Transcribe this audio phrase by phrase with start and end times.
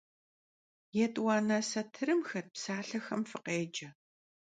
[0.97, 3.89] Yêt'uane satırım xet psalhexem fıkhêce.